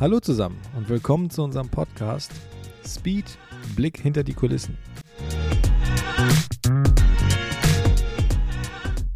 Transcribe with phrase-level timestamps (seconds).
[0.00, 2.30] Hallo zusammen und willkommen zu unserem Podcast
[2.86, 3.36] Speed
[3.74, 4.78] Blick hinter die Kulissen.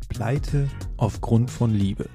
[0.09, 2.11] Pleite aufgrund von Liebe.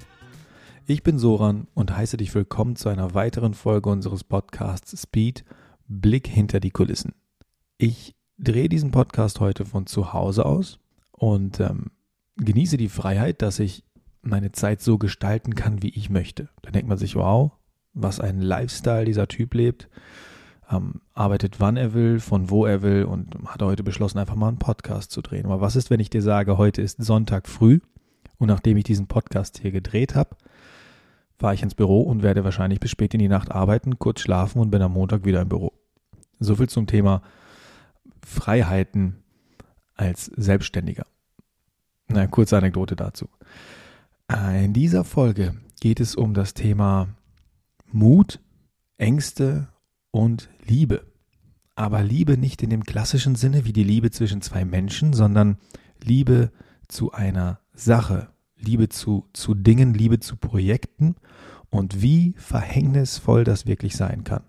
[0.84, 5.46] Ich bin Soran und heiße dich willkommen zu einer weiteren Folge unseres Podcasts Speed
[5.86, 7.14] Blick hinter die Kulissen.
[7.78, 10.78] Ich drehe diesen Podcast heute von zu Hause aus
[11.12, 11.86] und ähm,
[12.36, 13.82] genieße die Freiheit, dass ich
[14.20, 16.50] meine Zeit so gestalten kann, wie ich möchte.
[16.60, 17.52] Da denkt man sich, wow,
[17.94, 19.88] was ein Lifestyle dieser Typ lebt.
[20.70, 24.48] Ähm, arbeitet wann er will, von wo er will und hat heute beschlossen, einfach mal
[24.48, 25.46] einen Podcast zu drehen.
[25.46, 27.80] Aber was ist, wenn ich dir sage, heute ist Sonntag früh
[28.38, 30.36] und nachdem ich diesen Podcast hier gedreht habe,
[31.38, 34.60] fahre ich ins Büro und werde wahrscheinlich bis spät in die Nacht arbeiten, kurz schlafen
[34.60, 35.72] und bin am Montag wieder im Büro.
[36.40, 37.22] So viel zum Thema
[38.24, 39.22] Freiheiten
[39.94, 41.06] als Selbstständiger.
[42.08, 43.28] Na, kurze Anekdote dazu.
[44.30, 47.08] Äh, in dieser Folge geht es um das Thema
[47.92, 48.40] Mut,
[48.96, 49.68] Ängste
[50.10, 51.06] und Liebe.
[51.74, 55.58] Aber Liebe nicht in dem klassischen Sinne wie die Liebe zwischen zwei Menschen, sondern
[56.02, 56.50] Liebe
[56.88, 61.14] zu einer Sache, Liebe zu, zu Dingen, Liebe zu Projekten
[61.70, 64.42] und wie verhängnisvoll das wirklich sein kann.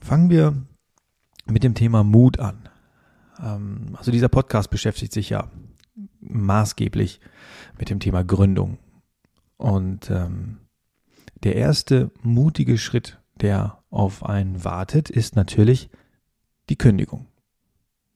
[0.00, 0.66] Fangen wir
[1.46, 2.68] mit dem Thema Mut an.
[3.40, 5.50] Ähm, also dieser Podcast beschäftigt sich ja
[6.20, 7.20] maßgeblich
[7.78, 8.78] mit dem Thema Gründung.
[9.56, 10.58] Und ähm,
[11.44, 15.90] der erste mutige Schritt, der auf einen wartet, ist natürlich
[16.68, 17.26] die Kündigung.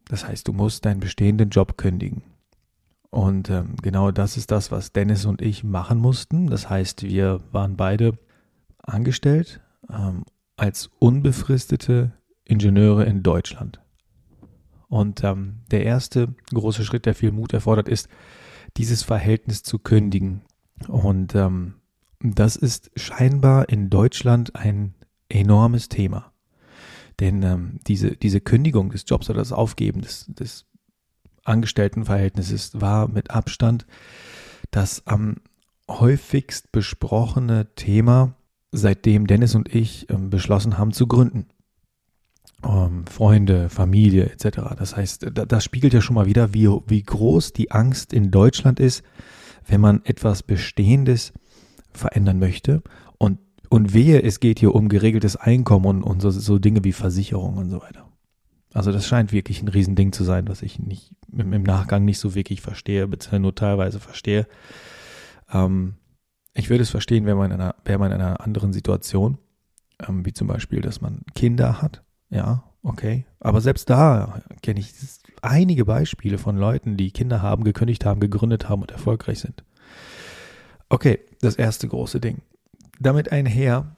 [0.09, 2.23] Das heißt, du musst deinen bestehenden Job kündigen.
[3.11, 6.49] Und ähm, genau das ist das, was Dennis und ich machen mussten.
[6.49, 8.19] Das heißt, wir waren beide
[8.79, 10.25] angestellt ähm,
[10.57, 12.13] als unbefristete
[12.45, 13.81] Ingenieure in Deutschland.
[14.89, 18.09] Und ähm, der erste große Schritt, der viel Mut erfordert, ist,
[18.77, 20.43] dieses Verhältnis zu kündigen.
[20.89, 21.75] Und ähm,
[22.21, 24.95] das ist scheinbar in Deutschland ein
[25.29, 26.33] enormes Thema.
[27.21, 30.67] Denn ähm, diese, diese Kündigung des Jobs oder das Aufgeben des, des
[31.45, 33.87] Angestelltenverhältnisses war mit Abstand
[34.71, 35.37] das am
[35.89, 38.35] häufigst besprochene Thema,
[38.71, 41.47] seitdem Dennis und ich ähm, beschlossen haben zu gründen
[42.65, 44.61] ähm, Freunde, Familie etc.
[44.79, 48.81] Das heißt, das spiegelt ja schon mal wieder, wie, wie groß die Angst in Deutschland
[48.81, 49.03] ist,
[49.67, 51.33] wenn man etwas Bestehendes
[51.99, 52.83] verändern möchte.
[53.19, 53.39] Und,
[53.69, 57.57] und wehe, es geht hier um geregeltes Einkommen und, und so, so Dinge wie Versicherung
[57.57, 58.09] und so weiter.
[58.73, 62.19] Also das scheint wirklich ein Riesending zu sein, was ich nicht im, im Nachgang nicht
[62.19, 64.47] so wirklich verstehe, beziehungsweise nur teilweise verstehe.
[65.53, 65.95] Ähm,
[66.55, 69.39] ich würde es verstehen, wenn man in einer, wäre man in einer anderen Situation,
[70.07, 73.25] ähm, wie zum Beispiel, dass man Kinder hat ja, okay.
[73.41, 74.93] Aber selbst da kenne ich
[75.43, 79.65] einige Beispiele von Leuten, die Kinder haben, gekündigt haben, gegründet haben und erfolgreich sind.
[80.89, 82.43] Okay, das erste große Ding.
[83.01, 83.97] Damit einher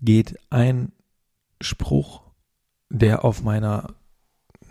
[0.00, 0.92] geht ein
[1.60, 2.22] Spruch,
[2.88, 3.94] der auf meiner,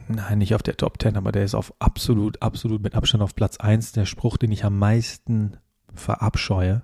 [0.07, 3.35] nein, nicht auf der Top 10, aber der ist auf absolut, absolut mit Abstand auf
[3.35, 5.57] Platz 1, der Spruch, den ich am meisten
[5.93, 6.81] verabscheue,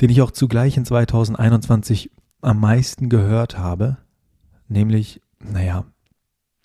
[0.00, 2.10] den ich auch zugleich in 2021
[2.42, 3.98] am meisten gehört habe,
[4.70, 5.84] Nämlich, naja,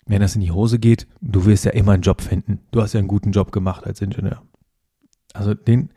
[0.06, 2.60] wenn das in die Hose geht, du wirst ja immer einen Job finden.
[2.70, 4.42] Du hast ja einen guten Job gemacht als Ingenieur.
[5.34, 5.90] Also den,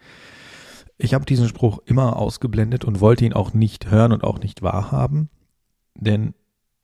[1.01, 4.61] ich habe diesen Spruch immer ausgeblendet und wollte ihn auch nicht hören und auch nicht
[4.61, 5.29] wahrhaben.
[5.95, 6.33] Denn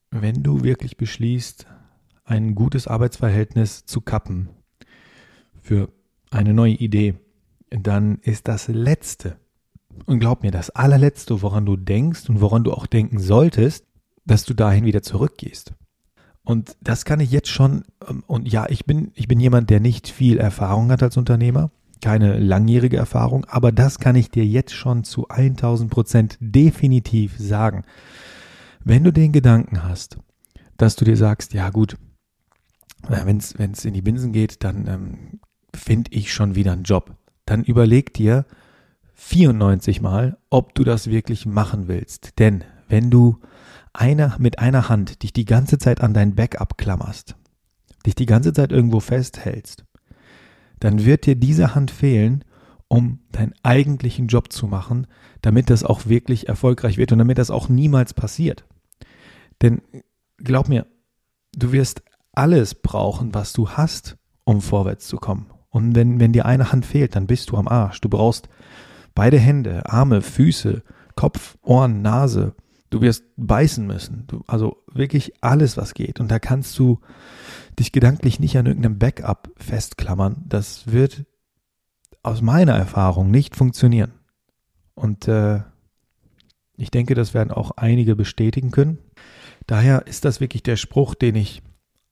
[0.10, 1.68] wenn du wirklich beschließt,
[2.24, 4.50] ein gutes Arbeitsverhältnis zu kappen
[5.62, 5.90] für
[6.32, 7.16] eine neue Idee,
[7.70, 9.36] dann ist das Letzte,
[10.06, 13.86] und glaub mir, das allerletzte, woran du denkst und woran du auch denken solltest,
[14.26, 15.74] dass du dahin wieder zurückgehst.
[16.44, 19.82] Und das kann ich jetzt schon, ähm, und ja, ich bin, ich bin jemand, der
[19.82, 24.74] nicht viel Erfahrung hat als Unternehmer, keine langjährige Erfahrung, aber das kann ich dir jetzt
[24.74, 27.84] schon zu 1000 Prozent definitiv sagen.
[28.84, 30.18] Wenn du den Gedanken hast,
[30.78, 31.98] dass du dir sagst, ja gut,
[33.08, 35.40] wenn es in die Binsen geht, dann ähm,
[35.74, 37.16] finde ich schon wieder einen Job.
[37.46, 38.46] Dann überleg dir
[39.16, 42.40] 94 Mal, ob du das wirklich machen willst.
[42.40, 43.40] Denn wenn du
[43.94, 47.36] einer, mit einer Hand dich die ganze Zeit an dein Backup klammerst,
[48.06, 49.85] dich die ganze Zeit irgendwo festhältst,
[50.80, 52.44] dann wird dir diese Hand fehlen,
[52.88, 55.08] um deinen eigentlichen Job zu machen,
[55.42, 58.66] damit das auch wirklich erfolgreich wird und damit das auch niemals passiert.
[59.62, 59.82] Denn
[60.38, 60.86] glaub mir,
[61.56, 65.48] du wirst alles brauchen, was du hast, um vorwärts zu kommen.
[65.70, 68.00] Und wenn, wenn dir eine Hand fehlt, dann bist du am Arsch.
[68.02, 68.48] Du brauchst
[69.14, 70.84] beide Hände, Arme, Füße,
[71.16, 72.54] Kopf, Ohren, Nase,
[72.96, 74.24] Du wirst beißen müssen.
[74.28, 76.22] Du, also wirklich alles, was geht.
[76.22, 77.02] Und da kannst du
[77.78, 80.46] dich gedanklich nicht an irgendeinem Backup festklammern.
[80.48, 81.26] Das wird
[82.24, 84.14] aus meiner Erfahrung nicht funktionieren.
[84.94, 85.60] Und äh,
[86.78, 89.00] Ich denke, das werden auch einige bestätigen können.
[89.68, 91.64] Daher ist das wirklich der Spruch, den ich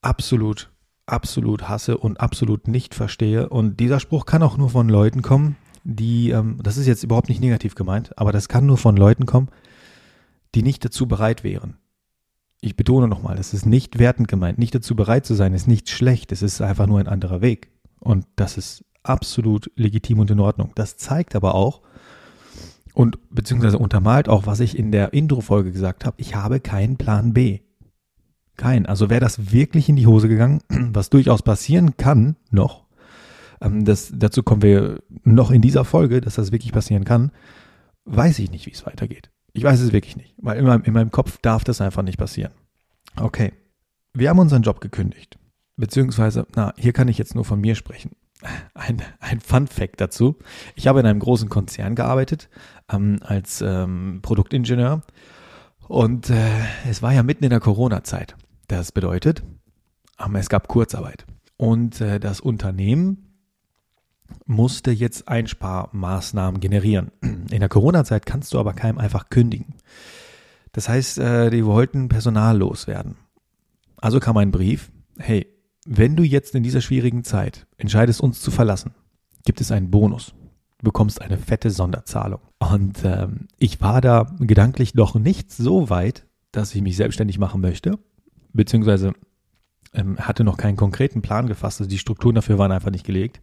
[0.02, 0.72] absolut,
[1.06, 3.50] absolut hasse und absolut nicht verstehe.
[3.50, 7.30] Und dieser Spruch kann auch nur von Leuten kommen, die, ähm, das ist jetzt überhaupt
[7.30, 9.50] nicht negativ gemeint, aber das kann nur von Leuten kommen,
[10.56, 11.78] die nicht dazu bereit wären.
[12.62, 14.58] Ich betone nochmal, das ist nicht wertend gemeint.
[14.58, 16.32] Nicht dazu bereit zu sein, ist nicht schlecht.
[16.32, 17.72] Es ist einfach nur ein anderer Weg.
[18.00, 20.72] Und das ist absolut legitim und in Ordnung.
[20.76, 21.82] Das zeigt aber auch
[22.94, 26.16] und beziehungsweise untermalt auch, was ich in der Intro-Folge gesagt habe.
[26.20, 27.60] Ich habe keinen Plan B.
[28.56, 28.86] Kein.
[28.86, 32.86] Also wäre das wirklich in die Hose gegangen, was durchaus passieren kann noch.
[33.62, 37.32] Ähm, das, dazu kommen wir noch in dieser Folge, dass das wirklich passieren kann.
[38.06, 39.32] Weiß ich nicht, wie es weitergeht.
[39.54, 42.18] Ich weiß es wirklich nicht, weil in meinem, in meinem Kopf darf das einfach nicht
[42.18, 42.52] passieren.
[43.16, 43.54] Okay.
[44.14, 45.40] Wir haben unseren Job gekündigt.
[45.76, 48.12] Beziehungsweise, na, hier kann ich jetzt nur von mir sprechen
[48.74, 50.36] ein, ein Fun Fact dazu.
[50.76, 52.50] Ich habe in einem großen Konzern gearbeitet
[52.92, 55.02] ähm, als ähm, Produktingenieur
[55.88, 58.36] und äh, es war ja mitten in der Corona-Zeit.
[58.68, 59.44] Das bedeutet,
[60.24, 61.26] ähm, es gab Kurzarbeit
[61.58, 63.33] und äh, das Unternehmen
[64.46, 67.12] musste jetzt Einsparmaßnahmen generieren.
[67.22, 69.76] In der Corona-Zeit kannst du aber keinem einfach kündigen.
[70.72, 73.16] Das heißt, äh, die wollten Personal loswerden.
[73.98, 75.48] Also kam ein Brief, hey,
[75.86, 78.94] wenn du jetzt in dieser schwierigen Zeit entscheidest, uns zu verlassen,
[79.46, 80.34] gibt es einen Bonus.
[80.80, 82.40] Du bekommst eine fette Sonderzahlung.
[82.60, 87.62] Und ähm, ich war da gedanklich noch nicht so weit, dass ich mich selbstständig machen
[87.62, 88.00] möchte,
[88.54, 89.14] beziehungsweise
[89.94, 91.82] ähm, hatte noch keinen konkreten Plan gefasst.
[91.82, 93.42] Also die Strukturen dafür waren einfach nicht gelegt.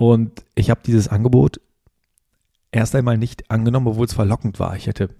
[0.00, 1.60] Und ich habe dieses Angebot
[2.72, 4.74] erst einmal nicht angenommen, obwohl es verlockend war.
[4.74, 5.10] Ich hätte,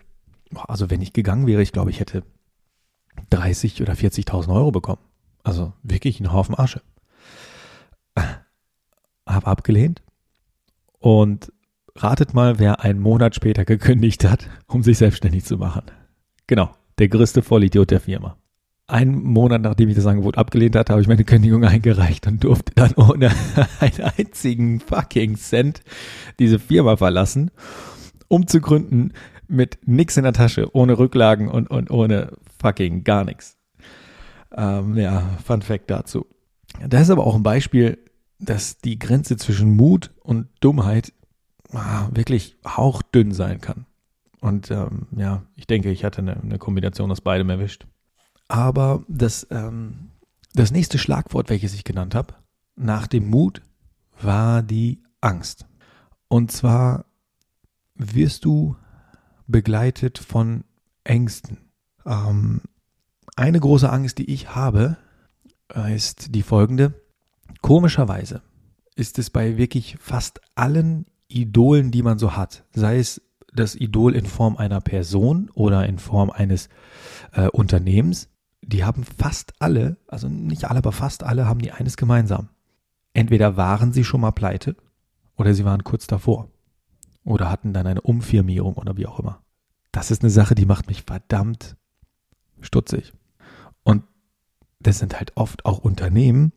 [0.55, 2.23] also wenn ich gegangen wäre, ich glaube, ich hätte
[3.29, 5.03] 30 oder 40.000 Euro bekommen.
[5.43, 6.81] Also wirklich ein Haufen Asche.
[9.27, 10.01] Hab abgelehnt
[10.99, 11.53] und
[11.95, 15.83] ratet mal, wer einen Monat später gekündigt hat, um sich selbstständig zu machen.
[16.47, 18.39] Genau, der größte Vollidiot der Firma.
[18.91, 22.73] Einen Monat nachdem ich das Angebot abgelehnt hatte, habe ich meine Kündigung eingereicht und durfte
[22.75, 23.31] dann ohne
[23.81, 25.83] einen einzigen fucking Cent
[26.39, 27.51] diese Firma verlassen,
[28.29, 29.13] um zu gründen
[29.47, 33.57] mit nix in der Tasche, ohne Rücklagen und, und ohne fucking gar nichts.
[34.57, 36.27] Ähm, ja, Fun Fact dazu.
[36.89, 37.99] Das ist aber auch ein Beispiel,
[38.39, 41.13] dass die Grenze zwischen Mut und Dummheit
[41.73, 43.87] ah, wirklich hauchdünn sein kann.
[44.41, 47.87] Und ähm, ja, ich denke, ich hatte eine, eine Kombination aus beidem erwischt.
[48.51, 50.11] Aber das, ähm,
[50.55, 52.35] das nächste Schlagwort, welches ich genannt habe,
[52.75, 53.63] nach dem Mut,
[54.21, 55.67] war die Angst.
[56.27, 57.05] Und zwar
[57.95, 58.75] wirst du
[59.47, 60.65] begleitet von
[61.05, 61.59] Ängsten.
[62.05, 62.63] Ähm,
[63.37, 64.97] eine große Angst, die ich habe,
[65.73, 66.95] äh, ist die folgende.
[67.63, 68.43] Komischerweise
[68.97, 73.23] ist es bei wirklich fast allen Idolen, die man so hat, sei es
[73.55, 76.69] das Idol in Form einer Person oder in Form eines
[77.33, 78.29] äh, Unternehmens,
[78.71, 82.49] die haben fast alle, also nicht alle, aber fast alle haben die eines gemeinsam.
[83.13, 84.77] Entweder waren sie schon mal pleite
[85.37, 86.49] oder sie waren kurz davor
[87.25, 89.43] oder hatten dann eine Umfirmierung oder wie auch immer.
[89.93, 91.77] Das ist eine Sache, die macht mich verdammt
[92.61, 93.13] stutzig.
[93.83, 94.05] Und
[94.79, 96.53] das sind halt oft auch Unternehmen,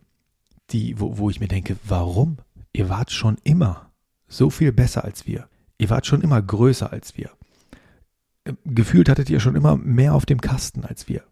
[0.70, 2.38] die, wo, wo ich mir denke, warum?
[2.74, 3.92] Ihr wart schon immer
[4.28, 5.48] so viel besser als wir.
[5.78, 7.32] Ihr wart schon immer größer als wir.
[8.66, 11.24] Gefühlt hattet ihr schon immer mehr auf dem Kasten als wir.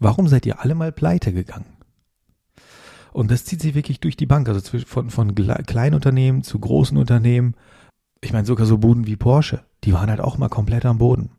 [0.00, 1.76] Warum seid ihr alle mal pleite gegangen?
[3.12, 7.54] Und das zieht sich wirklich durch die Bank, also von, von Kleinunternehmen zu großen Unternehmen.
[8.20, 11.30] Ich meine, sogar so Buden wie Porsche, die waren halt auch mal komplett am Boden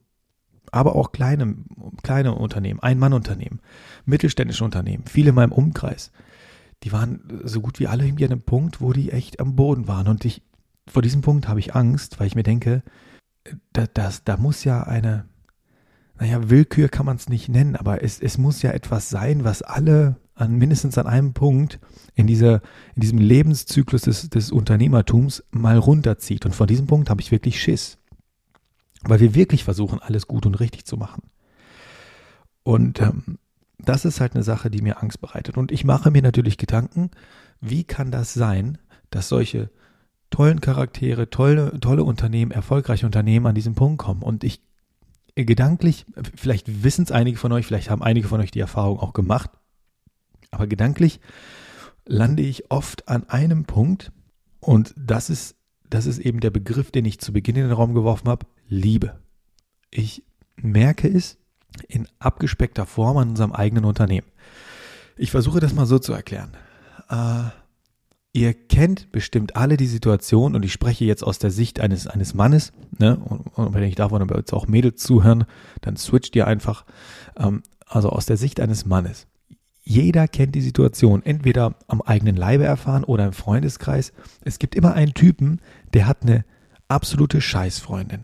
[0.71, 1.55] aber auch kleine,
[2.01, 3.59] kleine Unternehmen, Ein-Mann-Unternehmen,
[4.05, 6.11] mittelständische Unternehmen, viele in meinem Umkreis,
[6.83, 9.87] die waren so gut wie alle irgendwie an einem Punkt, wo die echt am Boden
[9.87, 10.07] waren.
[10.07, 10.41] Und ich,
[10.87, 12.81] vor diesem Punkt habe ich Angst, weil ich mir denke,
[13.73, 15.25] da, das, da muss ja eine,
[16.21, 19.63] naja, Willkür kann man es nicht nennen, aber es, es muss ja etwas sein, was
[19.63, 21.79] alle an mindestens an einem Punkt
[22.13, 22.61] in dieser,
[22.93, 26.45] in diesem Lebenszyklus des, des Unternehmertums mal runterzieht.
[26.45, 27.97] Und vor diesem Punkt habe ich wirklich Schiss.
[29.01, 31.23] Weil wir wirklich versuchen, alles gut und richtig zu machen.
[32.61, 33.39] Und ähm,
[33.79, 35.57] das ist halt eine Sache, die mir Angst bereitet.
[35.57, 37.09] Und ich mache mir natürlich Gedanken,
[37.61, 38.77] wie kann das sein,
[39.09, 39.71] dass solche
[40.29, 44.21] tollen Charaktere, tolle, tolle Unternehmen, erfolgreiche Unternehmen an diesen Punkt kommen.
[44.21, 44.61] Und ich
[45.35, 49.13] gedanklich, vielleicht wissen es einige von euch, vielleicht haben einige von euch die Erfahrung auch
[49.13, 49.49] gemacht,
[50.51, 51.19] aber gedanklich
[52.05, 54.11] lande ich oft an einem Punkt
[54.59, 55.55] und das ist,
[55.89, 59.19] das ist eben der Begriff, den ich zu Beginn in den Raum geworfen habe, Liebe.
[59.89, 60.23] Ich
[60.55, 61.37] merke es
[61.87, 64.27] in abgespeckter Form an unserem eigenen Unternehmen.
[65.17, 66.55] Ich versuche das mal so zu erklären.
[67.09, 67.49] Äh,
[68.33, 72.33] Ihr kennt bestimmt alle die Situation und ich spreche jetzt aus der Sicht eines, eines
[72.33, 73.17] Mannes, ne?
[73.17, 75.43] Und, und wenn ich davon aber jetzt auch Mädels zuhören,
[75.81, 76.85] dann switcht ihr einfach.
[77.37, 79.27] Ähm, also aus der Sicht eines Mannes.
[79.83, 84.13] Jeder kennt die Situation, entweder am eigenen Leibe erfahren oder im Freundeskreis.
[84.45, 85.59] Es gibt immer einen Typen,
[85.93, 86.45] der hat eine
[86.87, 88.23] absolute Scheißfreundin.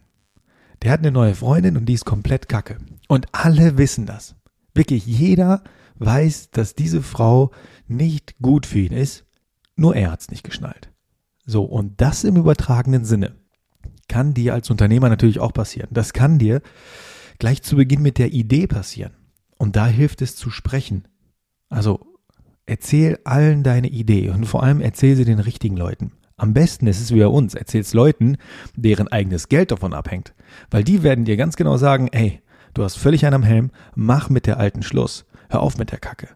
[0.84, 2.78] Der hat eine neue Freundin und die ist komplett kacke.
[3.08, 4.36] Und alle wissen das.
[4.74, 5.64] Wirklich jeder
[5.96, 7.52] weiß, dass diese Frau
[7.88, 9.26] nicht gut für ihn ist,
[9.78, 10.92] nur er hat's nicht geschnallt.
[11.46, 13.36] So, und das im übertragenen Sinne
[14.10, 15.90] kann dir als Unternehmer natürlich auch passieren.
[15.92, 16.62] Das kann dir
[17.40, 19.14] gleich zu Beginn mit der Idee passieren.
[19.58, 21.08] Und da hilft es zu sprechen.
[21.70, 22.00] Also
[22.66, 26.12] erzähl allen deine Idee und vor allem erzähl sie den richtigen Leuten.
[26.36, 28.38] Am besten ist es wie bei uns, erzähl's Leuten,
[28.76, 30.36] deren eigenes Geld davon abhängt.
[30.70, 32.42] Weil die werden dir ganz genau sagen, ey,
[32.76, 35.26] du hast völlig einen am Helm, mach mit der alten Schluss.
[35.50, 36.30] Hör auf mit der Kacke.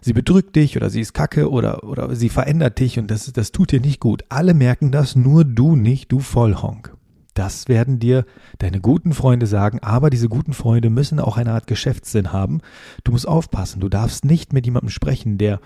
[0.00, 3.52] Sie betrügt dich oder sie ist kacke oder, oder sie verändert dich und das, das
[3.52, 4.24] tut dir nicht gut.
[4.28, 6.96] Alle merken das, nur du nicht, du Vollhonk.
[7.34, 8.24] Das werden dir
[8.58, 12.60] deine guten Freunde sagen, aber diese guten Freunde müssen auch eine Art Geschäftssinn haben.
[13.04, 15.60] Du musst aufpassen, du darfst nicht mit jemandem sprechen, der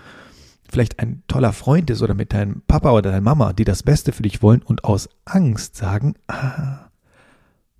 [0.69, 4.11] vielleicht ein toller Freund ist oder mit deinem Papa oder deiner Mama, die das Beste
[4.11, 6.89] für dich wollen und aus Angst sagen, ah,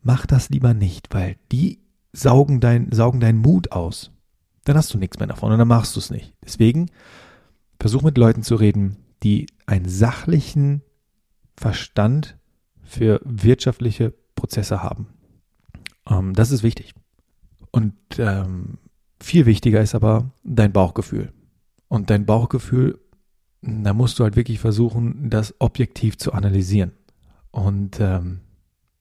[0.02, 1.80] mach das lieber nicht, weil die
[2.14, 4.12] saugen dein, saugen deinen Mut aus
[4.64, 6.34] dann hast du nichts mehr davon und dann machst du es nicht.
[6.44, 6.90] Deswegen
[7.80, 10.82] versuch mit Leuten zu reden, die einen sachlichen
[11.58, 12.38] Verstand
[12.82, 15.08] für wirtschaftliche Prozesse haben.
[16.10, 16.94] Ähm, das ist wichtig.
[17.72, 18.78] Und ähm,
[19.20, 21.32] viel wichtiger ist aber dein Bauchgefühl.
[21.88, 23.00] Und dein Bauchgefühl,
[23.62, 26.92] da musst du halt wirklich versuchen, das objektiv zu analysieren.
[27.52, 28.42] Und ähm,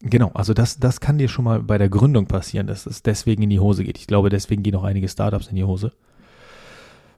[0.05, 3.43] Genau, also das, das kann dir schon mal bei der Gründung passieren, dass es deswegen
[3.43, 3.99] in die Hose geht.
[3.99, 5.93] Ich glaube, deswegen gehen auch einige Startups in die Hose.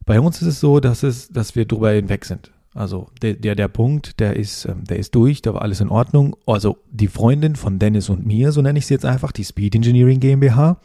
[0.05, 2.53] Bei uns ist es so, dass es, dass wir drüber hinweg sind.
[2.75, 5.89] Also der, der, der Punkt, der ist, ähm, der ist durch, da war alles in
[5.89, 6.37] Ordnung.
[6.47, 9.77] Also die Freundin von Dennis und mir, so nenne ich sie jetzt einfach, die Speed
[9.77, 10.79] Engineering GmbH,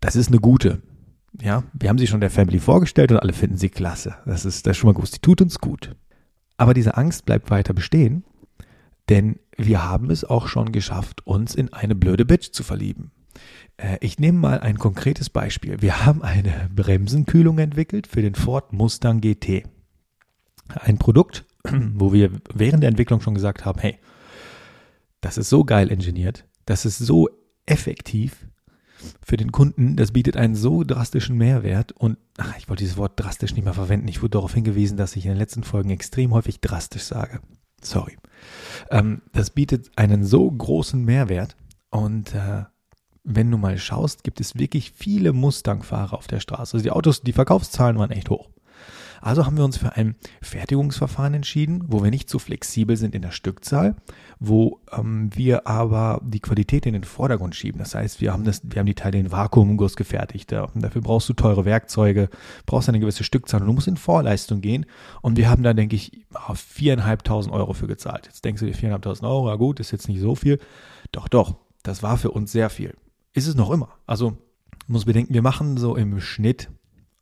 [0.00, 0.82] das ist eine gute.
[1.40, 4.16] Ja, wir haben sie schon der Family vorgestellt und alle finden sie klasse.
[4.26, 5.14] Das ist, das ist schon mal gut.
[5.14, 5.94] Die tut uns gut.
[6.58, 8.24] Aber diese Angst bleibt weiter bestehen
[9.08, 13.12] denn wir haben es auch schon geschafft, uns in eine blöde Bitch zu verlieben.
[13.76, 15.82] Äh, ich nehme mal ein konkretes Beispiel.
[15.82, 19.64] Wir haben eine Bremsenkühlung entwickelt für den Ford Mustang GT.
[20.68, 21.44] Ein Produkt,
[21.94, 23.98] wo wir während der Entwicklung schon gesagt haben, hey,
[25.20, 27.28] das ist so geil ingeniert, das ist so
[27.66, 28.46] effektiv
[29.22, 33.12] für den Kunden, das bietet einen so drastischen Mehrwert und ach, ich wollte dieses Wort
[33.16, 34.08] drastisch nicht mehr verwenden.
[34.08, 37.40] Ich wurde darauf hingewiesen, dass ich in den letzten Folgen extrem häufig drastisch sage.
[37.80, 38.16] Sorry.
[38.90, 41.56] Ähm, das bietet einen so großen Mehrwert
[41.90, 42.64] und äh,
[43.24, 46.76] wenn du mal schaust, gibt es wirklich viele Mustang-Fahrer auf der Straße.
[46.76, 48.48] Also die Autos, die Verkaufszahlen waren echt hoch.
[49.22, 53.22] Also haben wir uns für ein Fertigungsverfahren entschieden, wo wir nicht so flexibel sind in
[53.22, 53.94] der Stückzahl,
[54.40, 57.78] wo ähm, wir aber die Qualität in den Vordergrund schieben.
[57.78, 60.50] Das heißt, wir haben, das, wir haben die Teile in Vakuumguss gefertigt.
[60.50, 62.30] Dafür brauchst du teure Werkzeuge,
[62.66, 64.86] brauchst eine gewisse Stückzahl und du musst in Vorleistung gehen.
[65.20, 68.26] Und wir haben da, denke ich, viereinhalbtausend Euro für gezahlt.
[68.26, 70.58] Jetzt denkst du dir viereinhalbtausend Euro, ja gut, ist jetzt nicht so viel.
[71.12, 72.96] Doch, doch, das war für uns sehr viel.
[73.34, 73.90] Ist es noch immer.
[74.04, 74.36] Also,
[74.88, 76.70] muss bedenken, wir machen so im Schnitt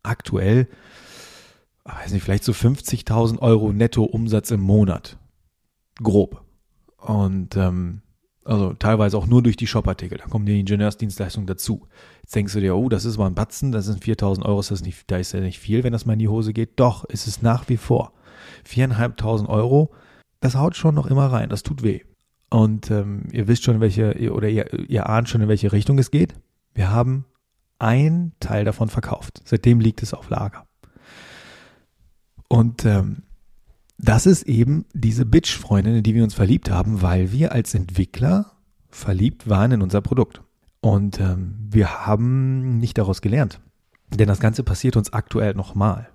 [0.02, 0.66] aktuell
[1.84, 5.18] weiß nicht, vielleicht so 50.000 Euro netto Umsatz im Monat.
[6.02, 6.42] Grob.
[6.98, 8.02] Und ähm,
[8.44, 10.18] also teilweise auch nur durch die Shop-Artikel.
[10.18, 11.86] Da kommen die Ingenieursdienstleistungen dazu.
[12.22, 14.70] Jetzt denkst du dir, oh, das ist mal ein Batzen, das sind 4000 Euro, ist
[14.70, 16.80] das nicht, da ist ja nicht viel, wenn das mal in die Hose geht.
[16.80, 18.12] Doch, ist es nach wie vor.
[18.66, 19.92] 4.500 Euro,
[20.40, 22.00] das haut schon noch immer rein, das tut weh.
[22.50, 26.10] Und ähm, ihr wisst schon, welche, oder ihr, ihr ahnt schon, in welche Richtung es
[26.10, 26.34] geht.
[26.74, 27.26] Wir haben
[27.78, 29.42] ein Teil davon verkauft.
[29.44, 30.66] Seitdem liegt es auf Lager.
[32.50, 33.22] Und ähm,
[33.96, 38.52] das ist eben diese Bitch-Freundin, in die wir uns verliebt haben, weil wir als Entwickler
[38.88, 40.42] verliebt waren in unser Produkt.
[40.80, 43.60] Und ähm, wir haben nicht daraus gelernt.
[44.12, 46.08] Denn das Ganze passiert uns aktuell nochmal.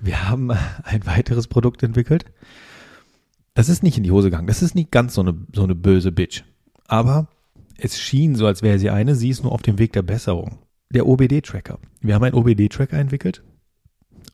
[0.00, 0.50] Wir haben
[0.82, 2.24] ein weiteres Produkt entwickelt.
[3.52, 4.46] Das ist nicht in die Hose gegangen.
[4.46, 6.42] Das ist nicht ganz so eine, so eine böse Bitch.
[6.86, 7.28] Aber
[7.76, 9.14] es schien so, als wäre sie eine.
[9.14, 10.58] Sie ist nur auf dem Weg der Besserung.
[10.90, 11.80] Der OBD-Tracker.
[12.00, 13.42] Wir haben einen OBD-Tracker entwickelt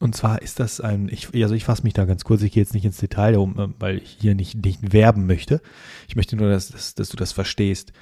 [0.00, 2.62] und zwar ist das ein, ich, also ich fasse mich da ganz kurz, ich gehe
[2.62, 5.60] jetzt nicht ins Detail, um, äh, weil ich hier nicht, nicht werben möchte.
[6.08, 7.92] Ich möchte nur, dass, dass, dass du das verstehst.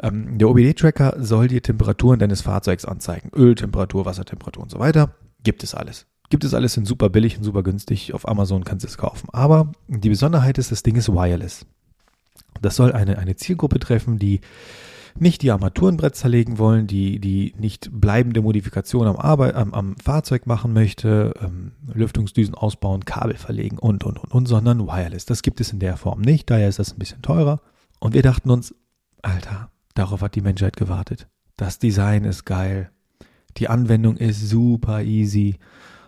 [0.00, 3.30] Ähm, der OBD-Tracker soll dir Temperaturen deines Fahrzeugs anzeigen.
[3.36, 5.14] Öltemperatur, Wassertemperatur und so weiter.
[5.44, 6.06] Gibt es alles.
[6.30, 8.14] Gibt es alles in super billig und super günstig.
[8.14, 9.28] Auf Amazon kannst du es kaufen.
[9.30, 11.66] Aber die Besonderheit ist, das Ding ist wireless.
[12.62, 14.40] Das soll eine, eine Zielgruppe treffen, die
[15.20, 20.46] nicht die Armaturenbrett zerlegen wollen, die, die nicht bleibende Modifikation am, Arbeit, am, am Fahrzeug
[20.46, 25.26] machen möchte, ähm, Lüftungsdüsen ausbauen, Kabel verlegen und, und, und, und, sondern Wireless.
[25.26, 27.60] Das gibt es in der Form nicht, daher ist das ein bisschen teurer.
[28.00, 28.74] Und wir dachten uns,
[29.22, 31.28] Alter, darauf hat die Menschheit gewartet.
[31.56, 32.90] Das Design ist geil.
[33.56, 35.56] Die Anwendung ist super easy.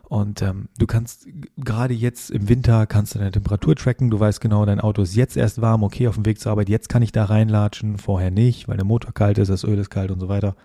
[0.08, 4.08] Und ähm, du kannst gerade jetzt im Winter kannst du deine Temperatur tracken.
[4.10, 5.82] Du weißt genau, dein Auto ist jetzt erst warm.
[5.82, 6.70] Okay, auf dem Weg zur Arbeit.
[6.70, 7.98] Jetzt kann ich da reinlatschen.
[7.98, 10.56] Vorher nicht, weil der Motor kalt ist, das Öl ist kalt und so weiter.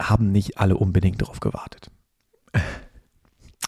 [0.00, 1.90] Haben nicht alle unbedingt darauf gewartet.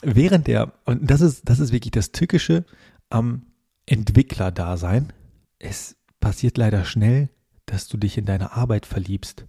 [0.02, 2.66] Während der, und das ist, das ist wirklich das Tückische
[3.08, 3.46] am
[3.86, 5.10] Entwickler-Dasein.
[5.58, 7.30] Es passiert leider schnell,
[7.64, 9.46] dass du dich in deine Arbeit verliebst.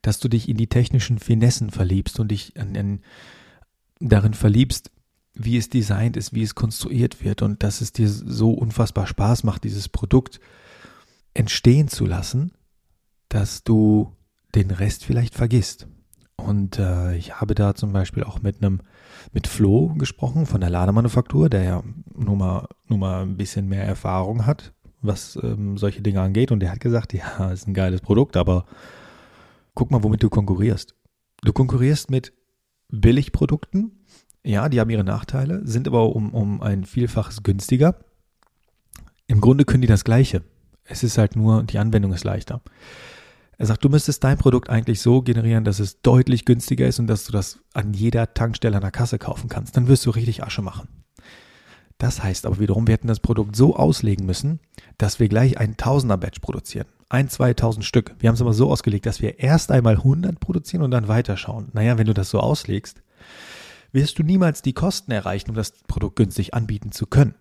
[0.00, 3.00] Dass du dich in die technischen Finessen verliebst und dich in, in
[4.08, 4.90] darin verliebst,
[5.34, 9.44] wie es designt ist, wie es konstruiert wird und dass es dir so unfassbar Spaß
[9.44, 10.40] macht, dieses Produkt
[11.34, 12.52] entstehen zu lassen,
[13.28, 14.12] dass du
[14.54, 15.86] den Rest vielleicht vergisst.
[16.36, 18.80] Und äh, ich habe da zum Beispiel auch mit einem
[19.32, 21.82] mit Flo gesprochen von der Lademanufaktur, der ja
[22.14, 26.50] nur mal, nur mal ein bisschen mehr Erfahrung hat, was ähm, solche Dinge angeht.
[26.50, 28.66] Und der hat gesagt, ja, ist ein geiles Produkt, aber
[29.74, 30.94] guck mal, womit du konkurrierst.
[31.42, 32.32] Du konkurrierst mit
[32.92, 34.04] Billigprodukten.
[34.44, 37.96] Ja, die haben ihre Nachteile, sind aber um, um ein Vielfaches günstiger.
[39.26, 40.42] Im Grunde können die das Gleiche.
[40.84, 42.60] Es ist halt nur, die Anwendung ist leichter.
[43.56, 47.06] Er sagt, du müsstest dein Produkt eigentlich so generieren, dass es deutlich günstiger ist und
[47.06, 49.76] dass du das an jeder Tankstelle an der Kasse kaufen kannst.
[49.76, 50.88] Dann wirst du richtig Asche machen.
[52.02, 54.58] Das heißt aber wiederum, wir hätten das Produkt so auslegen müssen,
[54.98, 56.88] dass wir gleich ein Tausender-Batch produzieren.
[57.08, 58.16] Ein, 2000 Stück.
[58.18, 61.68] Wir haben es aber so ausgelegt, dass wir erst einmal 100 produzieren und dann weiterschauen.
[61.74, 63.04] Naja, wenn du das so auslegst,
[63.92, 67.36] wirst du niemals die Kosten erreichen, um das Produkt günstig anbieten zu können.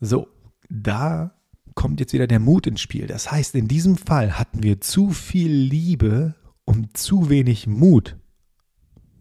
[0.00, 0.28] So,
[0.68, 1.32] da
[1.74, 3.06] kommt jetzt wieder der Mut ins Spiel.
[3.06, 6.34] Das heißt, in diesem Fall hatten wir zu viel Liebe
[6.66, 8.18] und zu wenig Mut,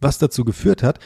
[0.02, 1.00] was dazu geführt hat,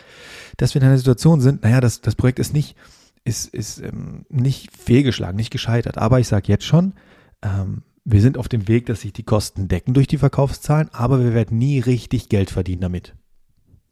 [0.57, 2.75] dass wir in einer Situation sind, naja, das, das Projekt ist nicht
[3.23, 5.97] ist, ist ähm, nicht fehlgeschlagen, nicht gescheitert.
[5.97, 6.93] Aber ich sage jetzt schon,
[7.41, 11.23] ähm, wir sind auf dem Weg, dass sich die Kosten decken durch die Verkaufszahlen, aber
[11.23, 13.15] wir werden nie richtig Geld verdienen damit.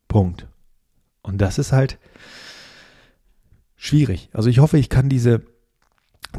[0.08, 0.48] Punkt.
[1.22, 2.00] Und das ist halt
[3.76, 4.30] schwierig.
[4.34, 5.44] Also ich hoffe, ich kann diese,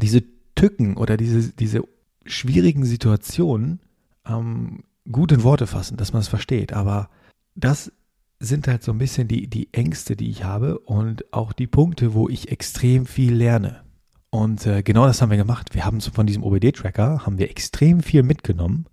[0.01, 0.23] diese
[0.55, 1.83] Tücken oder diese, diese
[2.25, 3.79] schwierigen Situationen
[4.27, 6.73] ähm, gut in Worte fassen, dass man es versteht.
[6.73, 7.09] Aber
[7.55, 7.91] das
[8.41, 12.13] sind halt so ein bisschen die, die Ängste, die ich habe und auch die Punkte,
[12.13, 13.83] wo ich extrem viel lerne.
[14.31, 15.73] Und äh, genau das haben wir gemacht.
[15.73, 18.85] Wir haben von diesem OBD-Tracker haben wir extrem viel mitgenommen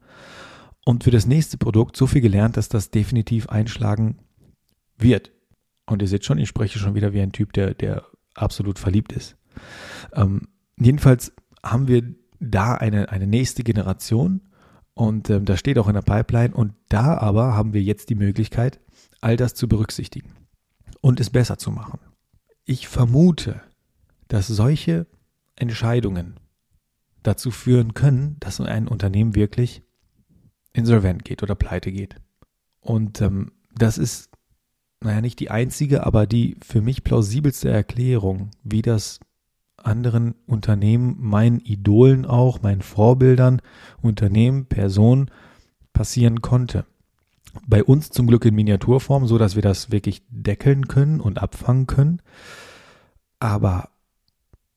[0.85, 4.19] und für das nächste Produkt so viel gelernt, dass das definitiv einschlagen
[4.99, 5.33] wird.
[5.87, 9.13] Und ihr seht schon, ich spreche schon wieder wie ein Typ, der, der absolut verliebt
[9.13, 9.37] ist.
[10.13, 11.33] Ähm, jedenfalls
[11.63, 12.03] haben wir
[12.41, 14.43] da eine, eine nächste Generation
[14.95, 18.15] und ähm, da steht auch in der Pipeline und da aber haben wir jetzt die
[18.15, 18.81] Möglichkeit,
[19.21, 20.33] all das zu berücksichtigen
[21.01, 21.99] und es besser zu machen.
[22.65, 23.61] Ich vermute,
[24.29, 25.07] dass solche
[25.57, 26.39] Entscheidungen
[27.23, 29.83] dazu führen können, dass ein Unternehmen wirklich
[30.73, 32.17] insolvent geht oder pleite geht.
[32.81, 34.31] Und ähm, das ist,
[35.01, 39.21] naja, nicht die einzige, aber die für mich plausibelste Erklärung, wie das
[39.77, 43.63] anderen Unternehmen, meinen Idolen auch, meinen Vorbildern,
[44.03, 45.31] Unternehmen, Personen
[45.93, 46.85] passieren konnte.
[47.67, 51.87] Bei uns zum Glück in Miniaturform, so dass wir das wirklich deckeln können und abfangen
[51.87, 52.23] können.
[53.41, 53.91] Aber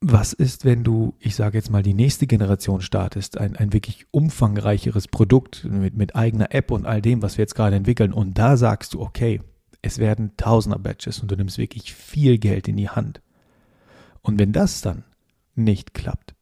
[0.02, 4.08] was ist, wenn du, ich sage jetzt mal, die nächste Generation startest, ein, ein wirklich
[4.10, 8.38] umfangreicheres Produkt mit, mit eigener App und all dem, was wir jetzt gerade entwickeln, und
[8.38, 9.42] da sagst du, okay,
[9.84, 13.22] es werden Tausender Batches und du nimmst wirklich viel Geld in die Hand.
[14.22, 15.04] Und wenn das dann
[15.56, 16.36] nicht klappt,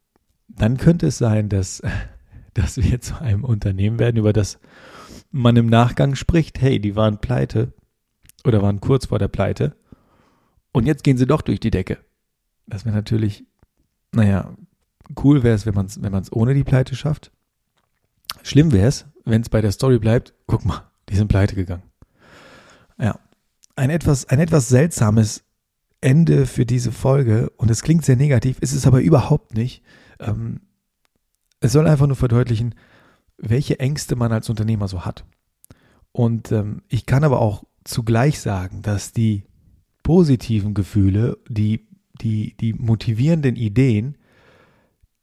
[0.48, 1.82] dann könnte es sein, dass,
[2.54, 4.58] dass wir zu einem Unternehmen werden, über das
[5.30, 7.72] man im Nachgang spricht, hey, die waren pleite
[8.44, 9.76] oder waren kurz vor der Pleite
[10.72, 11.98] und jetzt gehen sie doch durch die Decke.
[12.66, 13.44] Das wäre natürlich,
[14.12, 14.54] naja,
[15.22, 17.32] cool wäre es, wenn man es wenn man's ohne die Pleite schafft.
[18.42, 21.82] Schlimm wäre es, wenn es bei der Story bleibt, guck mal, die sind pleite gegangen.
[22.98, 23.18] Ja,
[23.76, 25.44] ein etwas, ein etwas seltsames
[26.00, 29.82] Ende für diese Folge und es klingt sehr negativ, ist es aber überhaupt nicht.
[30.18, 30.60] Ähm,
[31.60, 32.74] es soll einfach nur verdeutlichen,
[33.40, 35.24] welche Ängste man als Unternehmer so hat.
[36.12, 39.44] Und ähm, ich kann aber auch zugleich sagen, dass die
[40.02, 41.88] positiven Gefühle, die,
[42.20, 44.16] die, die motivierenden Ideen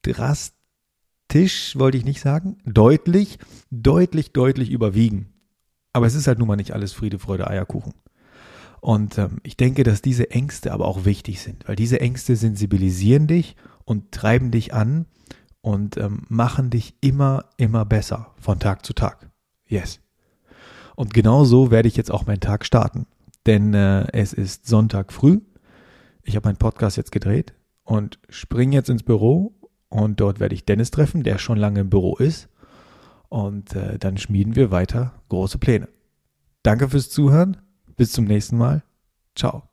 [0.01, 3.37] drastisch, wollte ich nicht sagen, deutlich,
[3.69, 5.33] deutlich, deutlich überwiegen.
[5.93, 7.93] Aber es ist halt nun mal nicht alles Friede, Freude, Eierkuchen.
[8.79, 13.27] Und ähm, ich denke, dass diese Ängste aber auch wichtig sind, weil diese Ängste sensibilisieren
[13.27, 15.07] dich und treiben dich an
[15.67, 19.29] und ähm, machen dich immer, immer besser von Tag zu Tag.
[19.67, 19.99] Yes.
[20.95, 23.05] Und genau so werde ich jetzt auch meinen Tag starten.
[23.45, 25.41] Denn äh, es ist Sonntag früh.
[26.23, 27.53] Ich habe meinen Podcast jetzt gedreht
[27.83, 31.89] und springe jetzt ins Büro und dort werde ich Dennis treffen, der schon lange im
[31.89, 32.47] Büro ist.
[33.27, 35.89] Und äh, dann schmieden wir weiter große Pläne.
[36.63, 37.57] Danke fürs Zuhören.
[37.97, 38.83] Bis zum nächsten Mal.
[39.35, 39.63] Ciao.